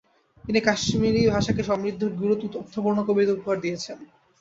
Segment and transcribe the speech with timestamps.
[0.45, 3.97] তিনি কাশ্মীরি ভাষাকে সমৃদ্ধ গূঢ় অর্থপূর্ণ কবিতা উপহার দিয়েছেন।